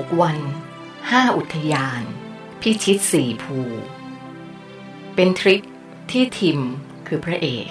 [0.00, 0.38] 6 วัน
[0.88, 2.02] 5 อุทยาน
[2.60, 3.58] พิชิตสี่ภู
[5.14, 5.62] เป็นทริป
[6.10, 6.60] ที่ทิม
[7.06, 7.68] คือพระเอก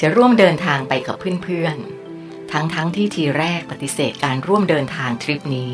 [0.00, 5.72] จะร่วมเดินทางไปกับเพื่อนๆ ทั้งๆทที่ทีแรกปฏิเสธการร่วมเดินทางทริปนี้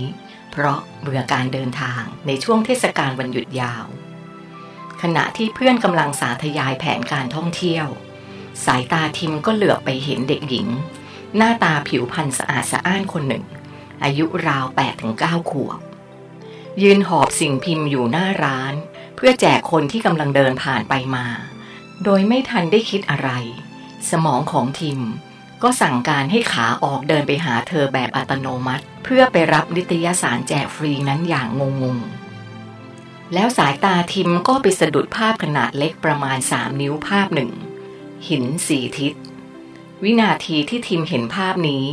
[0.50, 3.86] เพราะเบื่อการเดินทางในช่วงเทศกาลวันหยุดยาว
[5.02, 7.86] ขณะที่เพื่อนกำลังสาธยายแผนการท่องเที่ยว
[8.64, 10.68] สายตาทิมก็เหลือบไปเห็นเด็กหญิง
[11.36, 13.44] หน้าตาผิวพรรณสะอาดสะอ้านคนหนึ่ง
[14.04, 14.64] อายุราว
[15.08, 15.80] 8-9ขวบ
[16.82, 18.74] ยืนหอบสิ่งพิมพ์อยู่หน้าร้าน
[19.16, 21.26] เพื่อแจกคนที่กำลังเดินผ่านไปมา
[22.04, 23.30] โดยไม่ทันได้คิดอะไร
[24.10, 25.00] สมองของทิม
[25.62, 31.48] ก็สั่งการให้ขาออกเดินไปหาเธอแบบอัตโนมัติ เพื่อไปรับนิตยสารแจกฟรีนั้นอย่าง
[31.82, 37.50] งงๆแล้วสายตาทิมก็ไปสะดุดภาพขนาดเล็กประมาณสามนิ้วภาพหนึ่ง
[38.28, 39.14] หินสี่ทิศ
[40.02, 41.84] วินาทีที่ทิมเห็นภาพนี้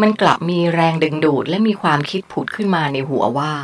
[0.00, 3.54] มันกลับมีแรงดึงดูดและมีความคิดผุดขึ้นมาในหัวว่า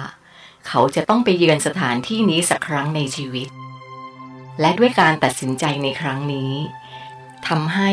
[0.67, 3.49] เขาจะต้องไปเยือนสถานที่นี้สักครั้งในชีวิต
[4.61, 6.53] และด้วยการตัดสินใจในครั้งนี้
[7.49, 7.91] ทำให้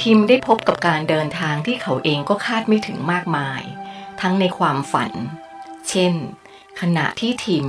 [0.00, 3.62] ทิมได้พบกับการเดินทางที่เขาเองก็คาดไม่ถึงมากมาย
[4.20, 5.12] ทั้งในความฝัน
[5.88, 6.14] เช่น
[6.80, 7.66] ขณะที่ทิม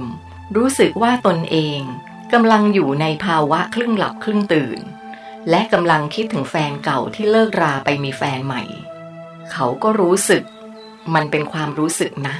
[0.55, 1.79] รู้สึกว่าตนเอง
[2.33, 4.79] กำลังอยู่ในภาวะครึ่งหลับครึ่งตื่น
[5.49, 8.63] และกำลังคิดถึงแฟนเก่าที่เลิกราไปมีแฟนใหม่
[9.51, 10.43] เขาก็รู้สึก
[11.13, 12.35] มันเป็นความรู้สึกนะ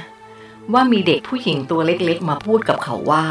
[0.72, 3.26] ว่ามีเด็กผู้หญิงตัวเล็กๆ มาพูดกับเขาว่า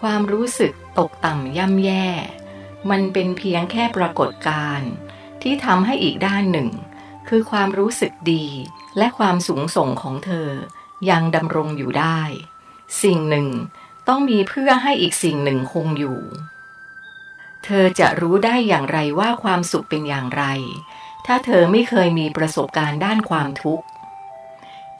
[0.00, 2.06] ความรู้สึกตกต่ำย่ำแย่
[2.90, 4.90] มันเป็นเพียงแค่ปรากฏการณ์
[5.42, 6.68] ที่ทำให้อีกด้านหนึ่ง
[7.28, 8.46] คือความรู้สึกดี
[8.98, 10.48] และความสูงส่งของเธอ
[11.10, 12.20] ยังดำรงอยู่ได้
[13.02, 13.48] สิ่งหนึ่ง
[14.10, 16.18] ต้องมีเพื่อให้อีกสิ่งหนึ่งคงอยู่
[17.64, 20.44] เธอจะรู้ได้อย่างไรว่าความสุขเป็นอย่างไร
[21.26, 23.84] ถ้าเธอไม่เคยมีประสบการณ์ด้านความทุกข์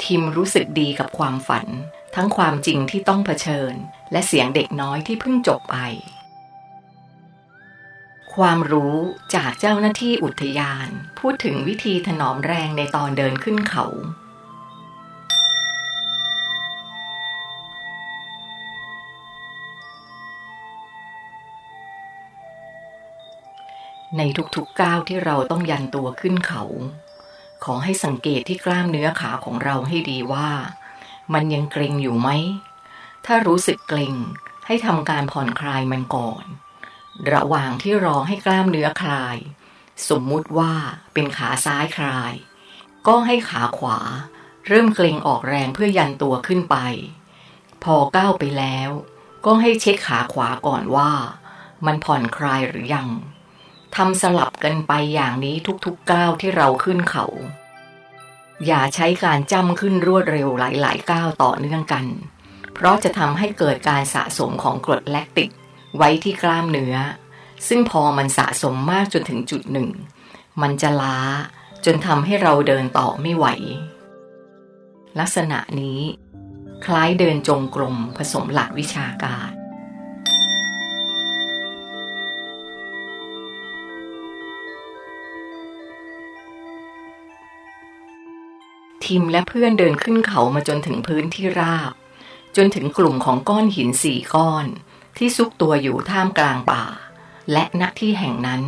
[0.03, 1.67] ทิมรู้สึกดีกับความฝัน
[2.15, 3.73] ทั้งความจริงที่ต้องเผชิญ
[4.13, 5.77] และเสียงเด็กน้อยที่เพิ่งจบไป
[8.35, 8.97] ความรู้
[9.35, 10.89] จากเจ้าหน้าที่อุทยาน
[11.19, 13.87] พูดถึงวิธีถนอมแรงในตอนเดินขึ้นเขา
[24.19, 24.23] ใน
[24.57, 26.65] ทุกๆก้าวที่เราต้องยันตัวขึ้นเขา
[27.65, 30.51] ขอให้สังเกตที่กล้ามเนื้อขาของเราให้ดีว่า
[31.33, 32.29] มันยังเกร็งอยู่ไหม
[33.27, 34.15] ถ้ารู้สึกเกร็ง
[34.67, 36.45] ให้ทำการผ่อนคลายมันก่อน
[37.33, 39.37] ระหว่างที่รอให้กล้ามเนื้อคลาย
[40.09, 40.73] สมมุติว่า
[41.13, 42.33] เป็นขาซ้ายคลาย
[43.07, 43.99] ก็ให้ขาขวา
[44.69, 46.77] เริ่มเกร็งออกแรงเพื่อยันตัวขึ้นไป
[47.85, 48.91] พอก้าวไปแล้ว
[49.47, 51.11] ก็ให้เช็คขาขวาก่อนว่า
[51.87, 53.09] มันผ่อนคลายหรือยัง
[53.97, 57.27] ทำสลับกันไปอย่างนี้ทุกๆก้าวที่เราขึ้นเขา
[58.67, 62.07] อย่าใช้การจ้ำขึ้นรวดเร็วหลายๆก้าวต่อเนื่องกัน
[62.75, 65.51] เพราะจะทำให้เกิดการสะสมของกรดแลคติก
[65.97, 66.97] ไว้ที่กล้ามเนื้อ
[67.69, 69.89] ซึ่งพอมันสะสมมากจนถึงจุดหนึ่ง
[70.63, 71.19] มันจะล้า
[71.85, 73.47] จนทำให้เราเดินต่อไม่ไหว
[75.19, 76.01] ลักษณะนี้
[76.85, 79.60] คล้ายเดินจงกรมผสมหลักวิชาการ
[89.11, 91.93] ทิมและเพื่อนเดินขึ้นเขามาจนถึงพื้นที่ราบ
[92.57, 94.67] จนถึงกลุ่มของก้อนหินสี่ก้อน
[95.17, 96.85] ที่ซุกตัวอยู่ท่ามกลางป่า
[97.53, 98.63] และณที่แห่งนั้น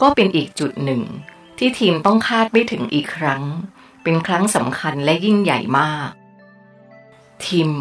[0.00, 1.02] ก็เป็นอีกจุดหนึ่ง
[1.58, 3.42] ที่ทีมต้องคาดไม่ถึงอีกครั้ง
[4.02, 6.10] เป็นครั้งสำคัญและยิ่งใหญ่มาก
[7.46, 7.72] ทิม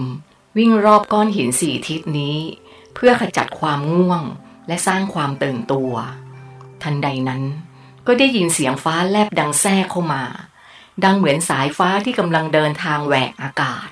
[0.58, 2.38] วิ่งรอบก้อนหินสี่ทิศนี้
[2.94, 4.24] เพื่อขจัดความง่วง
[4.68, 5.94] และสร้างความตื่นตัว
[6.84, 7.44] ทันใดนั้น
[8.08, 10.24] ก็ได้ยินเสียงฟ้าแลบดังแทรกเข้ามา
[11.04, 13.90] ดังเหมือนสายฟ้าที่กำลังเดินทางแหวกอากาศ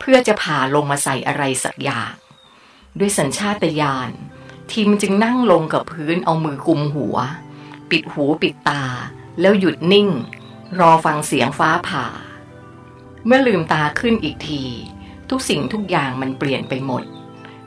[0.00, 2.14] เพื่อจะผ่าลงมาใส่อะไรสักอย่าง
[2.98, 4.10] ด้วยสัญชาตญาณ
[4.72, 7.16] ทีมจึงนั่งลงกับพื้นเอามือกุมหัว
[7.90, 8.84] ปิดหูปิดตา
[9.40, 10.08] แล้วหยุดนิ่ง
[10.78, 12.06] รอฟังเสียงฟ้าผ่า
[13.26, 14.64] เมื่อลืมตาขึ้นอีกที
[15.30, 17.02] ทุกสิ่งทุกอย่างมันเปลี่ยนไปหมด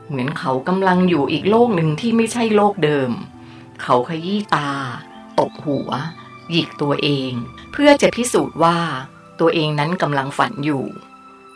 [0.08, 3.12] เหมือนเขากำลังอยู่อีกโลกหนึ่งที่ไม่ใช่โลกเดิม
[3.82, 4.70] เขาขยี้ตา
[5.40, 5.90] ตบหัว
[6.52, 7.32] หยิกตัวเอง
[7.72, 8.78] เพื่อจะพิสูจน์ว่า
[9.40, 10.86] ตัวเองนั้นกำลังฝันอยู่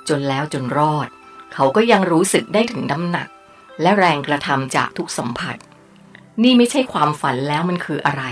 [0.10, 1.10] จนแล้วจนรอด
[1.54, 3.28] เขาก็ยังรู้สึกได้ถึงน้ำหนัก
[3.82, 5.58] และแรงกระทำจากทุกสัมผัส
[6.44, 8.24] นี่ไม่ใช่ความฝันแล้วมันคืออะไร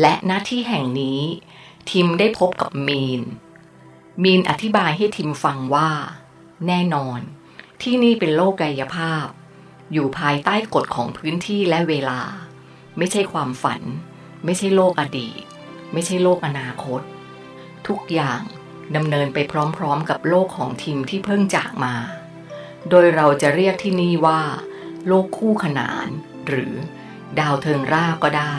[0.00, 1.20] และหน้าที่แห่งนี้
[1.90, 3.22] ทิมได้พบกับมีน
[4.22, 5.90] มีนอธิบายให้ทิมฟังว่า
[6.66, 7.20] แน่นอน
[7.82, 9.26] ที่นี่เป็นโลกกายภาพ
[9.92, 12.20] อยู่ภายใต้กฎของพื้นที่และเวลา
[12.98, 13.82] ไม่ใช่ความฝัน
[14.44, 15.42] ไม่ใช่โลกอดีต
[15.92, 17.00] ไม่ใช่โลกอนาคต
[17.86, 18.40] ทุกอย่าง
[18.96, 19.38] ดำเนินไป
[19.76, 21.94] พร้อมๆ กับโลกของทิมที่เพิ่งจากมา
[22.90, 24.42] โดยเราจะเรียกที่นี่ว่า
[25.06, 26.06] โลกคู่ขนาน
[26.46, 26.72] หรือ
[27.38, 28.56] ดาวเทิงราก็ได้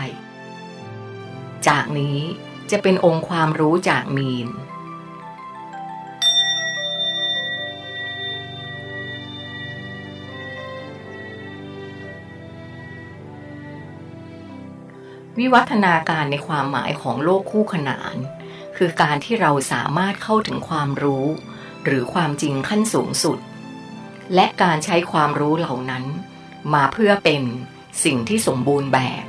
[1.67, 2.19] จากนี้
[2.71, 4.47] จะเป็นองค์ความรู้จากมีน
[15.39, 18.15] วิวัฒนาการในความหมายของโลกคู่ขนาน
[18.77, 21.25] คือการที่เราสามารถเข้าถึงความรู้
[21.85, 23.37] หรือความจริงขั้นสูงสุด
[24.35, 26.05] และการใช้ความรู้เหล่านั้น
[26.73, 27.43] มาเพื่อเป็น
[28.03, 29.25] สิ่งที่สมบูรณ์แบบ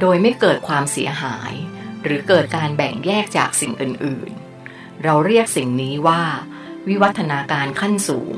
[0.00, 1.52] โดยไม่เกิดความเสียหาย
[2.02, 4.30] หรือเกิดการแบ่งแยกจากสิ่งอื่น
[4.66, 6.22] ๆ เราเรียกสิ่งนี้ว่า
[6.88, 8.36] วิวัฒนาการขั้นสูง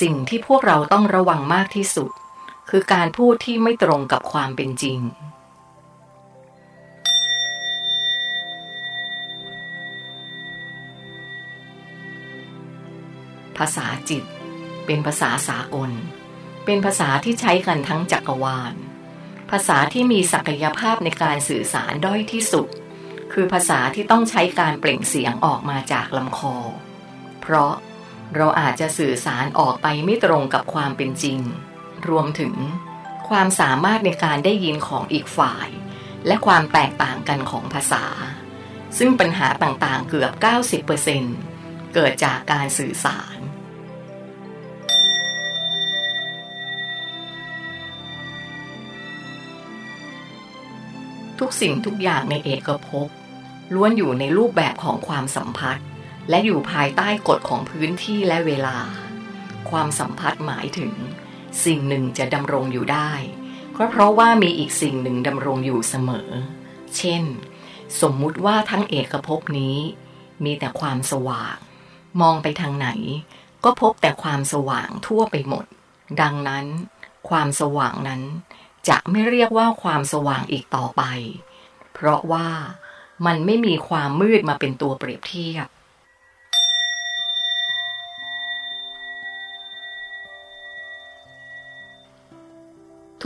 [0.00, 2.10] สิ่งที่พวกเราต้องระวังมากที่สุด
[2.70, 5.00] คือการพูดที่ไม่ตรงกับความเป็นจริง
[13.58, 14.24] ภาษาจิต
[14.86, 15.90] เป็นภาษาสากล
[16.64, 18.74] เป็นภาษาที่ใช้กันทั้งจักรวาล
[19.50, 22.68] ภาษาที่มีศักยภาพในการสื่อสารด้อยที่สุด
[23.32, 26.56] คือภาษาที่ต้องใช้การเปล่งเสียงออกมาจากลำคอ
[27.42, 27.74] เพราะ
[28.36, 31.38] เราอาจจะสื่อสารออกไปไม่ตรงกับความเป็นจริง
[32.08, 32.54] รวมถึง
[33.28, 35.68] ความสามารถในการได้ยินของอีกฝ่าย
[36.26, 38.04] และความแตกต่างกันของภาษา
[38.98, 40.32] ซึ่งปัญหาต่างๆเกือบ
[41.14, 43.38] 90%เกิดจากการสื่อสาร
[51.38, 53.08] ทุกสิ่งทุกอย่างในเอกภพ
[53.74, 55.86] ล้วนอยู่ในรูปแบบของความสัมพัทธ์
[56.28, 58.78] และอยู่ภายใต้กฎของพื้นที่และเวลา
[59.70, 60.92] ความสัมพัทธ์หมายถึง
[61.64, 63.12] สิ่งหนึ่งจะดำรงอยู่ได้
[63.76, 66.30] ก็เพราะว่ามีอีกสิ่งหนึ่งดำรงอยู่เสมอ
[66.96, 67.22] เช่น
[68.00, 69.76] สมมุติว่าทั้งเอกภพนี้
[70.44, 71.56] มีแต่ความสว่าง
[72.20, 72.88] มองไปทางไหน
[73.64, 75.64] ก็พบแต่ความสว่างทั่วไปหมด
[76.20, 76.66] ดังนั้น
[77.28, 78.22] ความสว่างนั้น
[78.88, 81.02] จะไม่เรียกว่าความสว่างอีกต่อไป
[81.94, 82.48] เพราะว่า
[83.26, 85.66] มันไม่มีความมืดมาเป็นตัวเปรียบเทียบ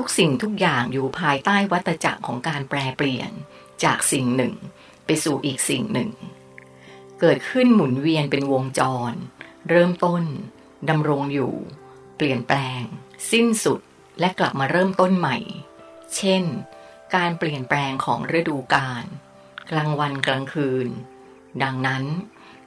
[0.00, 3.30] ทุกสิ่งทุกอย่างอยู่ภายใต้วัตจักรของการแปรเปลี่ยน
[3.84, 4.54] จากสิ่งหนึ่ง
[5.06, 6.10] ไปสู่อีกสิ่งหนึ่ง
[7.20, 8.80] เกิดขึ้นหมุนเวียนเป็นวงจ
[9.10, 9.12] ร
[9.68, 10.22] เริ่มต้น
[10.88, 11.54] ดำรงอยู่
[12.16, 12.82] เปลี่ยนแปลง
[13.30, 13.80] สิ้นสุด
[14.20, 15.38] และกลับมาเริ่มต้นใหม่
[16.16, 16.42] เช่น
[17.16, 19.04] การเปลี่ยนแปลงของฤดูกาล
[19.70, 20.88] กลางวันกลางคืน
[21.62, 22.04] ดังนั้น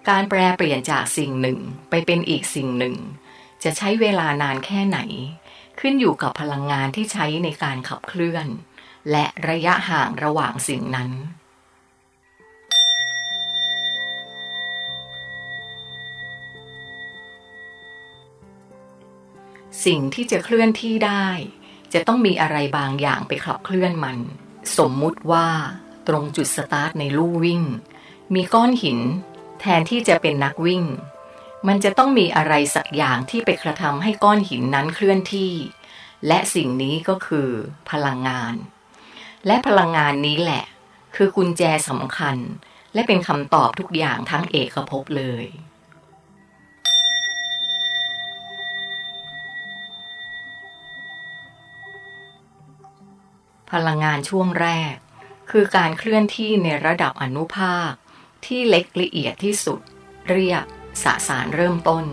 [0.09, 2.95] การแปลเปลี่ยนจากสิ่งหนึ่งไปเป็นอีกสิ่งหนึ่ง
[3.63, 4.99] จะใช้เวลานานแค่ไหน
[5.79, 8.47] ขึ้นอยู่กับพลังงานที่ใช้ในการขับเคลื่อน
[9.11, 11.09] และระยะห่างระหว่างสิ่งนั้น
[19.85, 21.27] สิ่งที่จะเคลื่อนที่ได้
[21.93, 24.19] จะต้องมีอะไรบางอย่างไปขับเคลื่อนมัน
[24.77, 25.47] สมมุติว่า
[26.07, 27.63] ตรงจุดสตาร์ทในลู่วิ่ง
[28.33, 28.99] มีก้อนหิน
[29.59, 30.83] แทนที่จะเป็นนักวิ่ง
[31.67, 35.53] มันจะต้องมีอะไรสักอย่างที่ไปกระทำให้ก้อนหินนั้นเคลื่อนที่
[36.27, 37.49] และสิ่งนี้ก็คือ
[37.91, 38.53] พลังงาน
[39.47, 40.63] และพลังงานนี้แหละ
[41.15, 42.37] คือกุญแจสำคัญ
[42.93, 45.45] และเป็นคำตอบทุกอย่างทั้งเอกภพเลย
[53.71, 54.95] พลังงานช่วงแรก
[55.51, 57.91] คือการเคลื่อนที่ในระดับอนุภาค
[58.45, 59.79] ที่เล็กละเอียดที่สุด
[60.31, 60.65] เรียก
[61.03, 62.05] สสารเริ่มต้น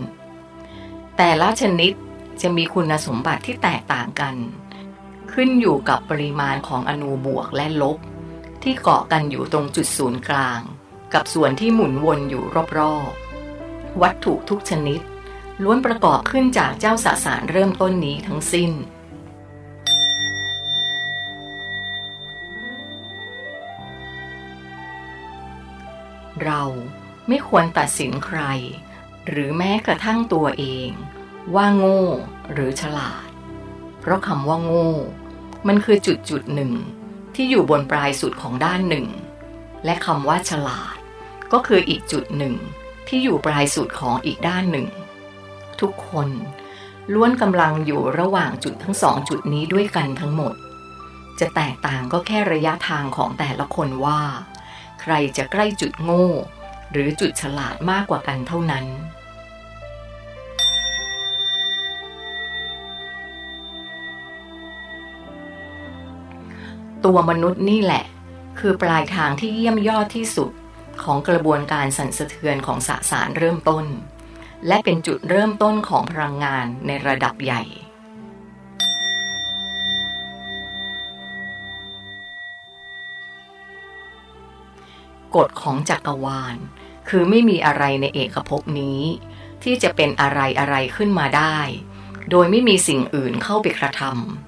[1.17, 1.93] แต่ละชนิด
[2.41, 4.35] จะมีคุณสมบัติที่แตกต่างกัน
[5.33, 7.97] ขึ้นอยู่กับปริมาณของอนูบวกและลบ
[8.63, 10.61] ที่เกาะกันอยู่ตรงจุดศูนย์กลาง
[11.13, 12.43] กับส่วนที่หมุนวนอยู่
[12.77, 15.01] รอบๆ วัตถุทุกชนิด
[15.63, 18.71] ล้วนประกอบขึ้นจากเจ้าสสารเริ่มต้นนี้ทั้งสิ้น
[26.43, 26.63] เรา
[27.29, 28.39] ไม่ควรตัดสินใคร
[29.27, 30.89] หรือแม้กระทั่งตัวเอง
[31.55, 32.03] ว่าโง่
[32.53, 33.27] หรือฉลาด
[33.99, 34.91] เพราะคำว่าโง่
[35.67, 36.73] มันคือจุดจุดหนึ่ง
[37.35, 39.07] ที่อยู่บนปลายสุดของด้านหนึ่ง
[39.85, 40.95] และคำว่าฉลาด
[41.53, 42.55] ก็คืออีกจุดหนึ่ง
[43.07, 44.87] ที่อยู่ปลายสุดของอีกด้านหนึ่ง
[45.81, 46.29] ทุกคน
[47.13, 50.55] ล้วนกำลังอยู่ระหว่างจุดทั้งสองจุดนี้ด้วยกันทั้งหมด
[51.39, 54.21] จะแตกต่างก็แค่ระยะทางของแต่ละคนว่า
[55.01, 56.27] ใครจะใกล้จุดโง่
[56.91, 58.85] หรือจุดฉลาดมากกว่ากันเท่านั้น
[67.05, 68.03] ตัวมนุษย์นี่แหละ
[68.59, 70.51] คือปลายทางที่เยี่ยมยอดที่สุด
[71.03, 73.85] ของกระบวนการสั่นสะเทือนของสสารเริ่มต้น
[74.67, 77.63] และเป็นจุดเริ่มต้นของพลังงานในระดับใหญ่
[85.35, 86.55] กฎของจักรวาล
[87.09, 89.01] คือไม่มีอะไรในเอกภพนี้
[89.63, 91.57] ที่จะเป็นอะไรอะไรขึ้นมาได้
[92.29, 94.01] โดยไม่มีสิ่งอื่นเข้าไปกระท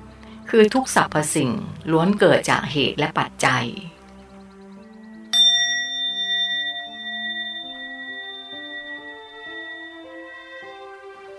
[0.04, 1.52] ำคือทุกสรรพสิ่ง
[1.92, 3.66] ล้วนเกิดจากเหตุและปัจจัย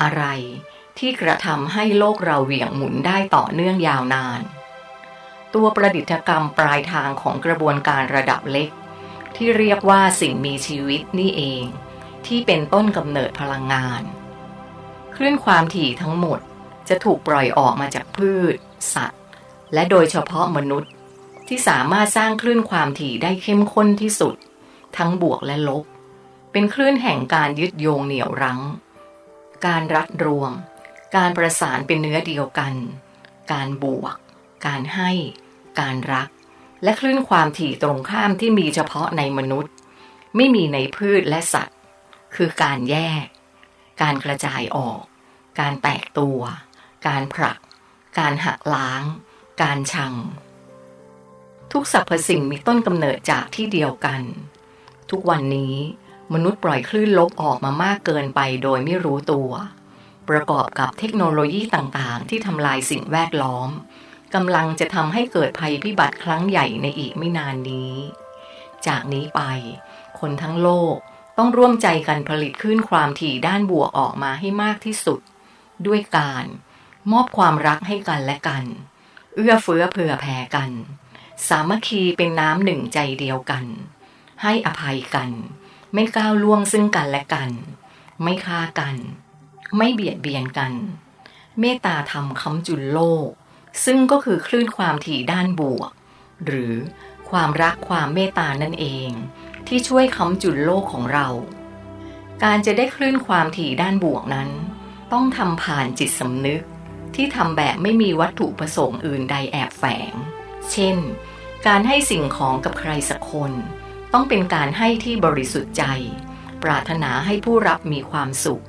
[0.03, 0.25] อะไร
[0.99, 4.41] ที่กระทำให้โลกเราเหวี่ยงหมุนได้ต่อเนื่องยาวนาน
[5.55, 8.71] ตัวประดิษฐกรรมปลายทางของกระบวนการระดับเล็ก
[9.45, 11.65] ที่เรียกว่าสิ่งมีชีวิตนี่เอง
[12.27, 14.03] ที่เป็นต้นกำเนิดพลังงาน
[15.17, 16.41] คลื่นความถี่ทั้งหมด
[16.89, 18.57] จะถูกปล่อยออกมาจากพืช
[18.95, 19.23] สัตว์
[19.73, 20.91] และโดยเฉพาะมนุษย์
[21.49, 24.35] ที่สามารถสร้างคลื่นความถี่ได้เข้มข้นที่สุด
[24.97, 25.85] ทั้งบวกและลบ
[26.53, 28.61] เป็นคลื่นแห่งการยึดโยงเหนี่ยวรั้ง
[29.67, 30.53] การรัดรวม
[31.17, 32.75] การประสานเป็นเนื้อเดียวกัน
[33.53, 34.17] การบวก
[34.67, 35.11] การให้
[35.81, 36.29] การรัก
[36.83, 39.73] และคลื่นความถี่ตรงข้ามที่มีเฉพาะในมนุษย์
[40.37, 41.79] ไม่มีในพืชและสัตว์
[42.35, 43.27] คือการแยก
[44.03, 45.03] การกระจายออก
[45.61, 46.41] การแตกตัว
[47.09, 47.59] การผลัก
[48.19, 49.03] การหักล้าง
[49.63, 50.15] การชัง
[51.73, 54.21] ทุกสรรพสิ่งมีต้นกำเนิดจากที่เดียวกัน
[55.11, 55.75] ทุกวันนี้
[56.35, 59.51] มนุษย์ปล่อยคลื่นลบออกมามากเกินไปโดยไม่รู้ตัว
[60.29, 63.71] ประกอบกับเทคโนโลยีต่างๆ ที่ทำลายสิ่งแวดล้อม
[64.35, 67.93] กำลังจะทำให้เกิดภัยพิบัติครั้งใหญ่ในอีกไม่นานนี้
[68.87, 69.41] จากนี้ไป
[70.21, 70.95] คนทั้งโลก
[71.39, 75.21] ต้องร่วมใจกันผลิตคลื่นความถี่ด้านบวกออกมาให้มากที่สุด
[75.87, 76.45] ด้วยการ
[77.13, 78.65] มอบความรักให้กันและกัน
[79.35, 80.71] เอื้อเฟื้อเผื่อแผ่กัน
[81.49, 83.65] สามัคคีเป็นน้ำหนึ่งใจเดียวกัน
[84.43, 85.31] ให้อภัยกัน
[85.95, 87.51] ไม่ก้าวล่วงซึ่งกันและกัน
[88.23, 88.97] ไม่ฆ่ากัน
[89.77, 90.73] ไม่เบียดเบียนกัน
[91.61, 93.29] เมตตาธรรมคำจุลโลก
[93.85, 95.91] ซึ่งก็คือคลื่นความถี่ด้านบวก
[96.47, 96.75] หรือ
[97.31, 99.11] ความรักความเมตตานั่นเอง
[99.67, 101.29] ที่ช่วยคำจุลโลกของเรา
[102.45, 104.51] การจะได้คลื่นความถี่ด้านบวกนั้น
[105.13, 106.63] ต้องทำผ่านจิตสำนึก
[107.15, 110.13] ที่ทำแบบไม่มีวัตถุประสงค์อื่นใดแอบแฝง
[110.71, 110.97] เช่น
[111.67, 113.53] การให้สิ่งของกับใครสักคน
[114.13, 115.85] ต้องเป็นการให้ที่บริสุทธิ์ใจ
[116.63, 118.63] ปรารถนาให้ผู้รับมีความสุข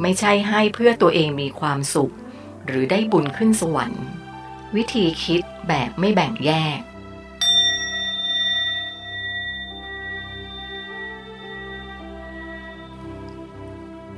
[0.00, 2.12] ไม่ใช่ให้เพื่อตัวเองมีความสุข
[2.66, 4.04] หรือได้บุญขึ้นสวรรค์
[4.78, 6.80] วิธีคิดแบบไม่แบ่งแยก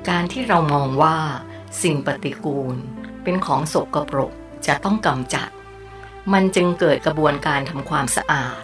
[0.08, 1.18] การที่เรามองว่า
[1.82, 2.76] สิ่งปฏิกูล
[3.23, 4.32] เป็นของสกปรก
[4.66, 5.50] จะต้องกำจัด
[6.32, 8.62] มันจึงเกิดกระบวนการทำความสะอาด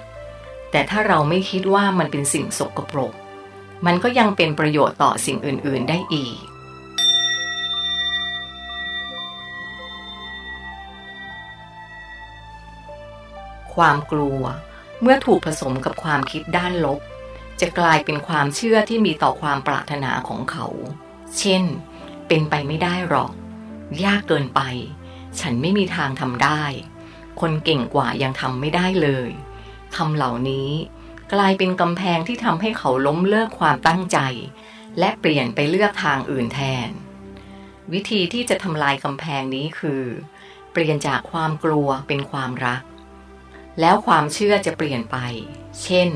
[0.70, 3.12] แต่ถ้าเราไม่คิดว่ามันเป็นสิ่งสกปรก
[3.86, 6.49] มันก็ยังเป็นประโยชน์ต่อสิ่งอื่น ๆ ได้อีก
[13.80, 14.42] ความกลัว
[15.02, 17.00] เมื่อถูกผสมกับความคิดด้านลบ
[17.60, 20.66] จะกลายเป็นความเชื่อที่มีต่อความปรารถนาของเขา
[21.38, 21.64] เช่น
[22.28, 23.32] เป็นไปไม่ได้หรอก
[24.04, 24.60] ยากเกินไป
[25.40, 26.62] ฉันไม่มีทางทำได้
[27.40, 29.30] คนเก่งกว่ายังทำไม่ได้เลย
[29.96, 30.70] คำเหล่านี้
[31.32, 34.18] กลายเป็นกำแพงที่ทำให้เขาล้มเลิกความตั้งใจ
[34.98, 36.90] และเปลี่ยนไปเลือกทางอื่นแทน
[37.92, 40.02] วิธีที่จะทำลายกำแพงนี้คือ
[40.72, 42.82] เปลี่ยนจากความกลัวเป็นความรัก
[43.80, 45.16] แล้วความเชื่อจะเปลี่ยนไป
[45.82, 46.10] เช่น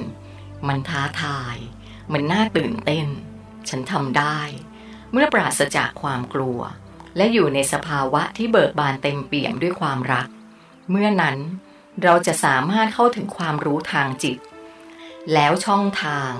[0.68, 1.56] มันท้าทาย
[2.12, 3.06] มันน่าตื่นเต้น
[3.68, 4.40] ฉันทำได้
[5.12, 6.60] เมื่อปราศจากความกลัว
[7.16, 10.28] และอยู่ในสภาวะที่เบิกบานเต็มเปี่ยมด้วยความรัก
[10.90, 11.38] เมื่อนั้น
[12.02, 14.38] เราจะสามารถเข้าถึงความรู้ทางจิต
[15.32, 16.32] แล้วช่องทาง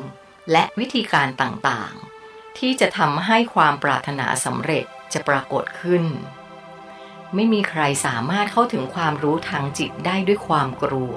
[0.52, 6.04] และวิธีการต่างๆ ที่จะทำให้ความปรารถนาสำเร็จจะปรากฏขึ้น
[7.34, 11.16] ไม่มีใครสามารถเข้าถึงความรู้ทางจิตได้ด้วยความกลัว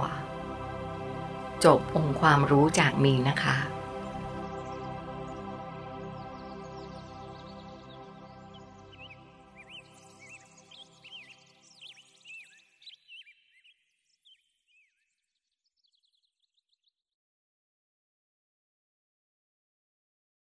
[1.66, 3.58] จบองค์ความรู้จากมีนะคะ